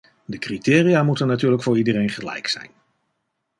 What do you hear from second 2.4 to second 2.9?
zijn.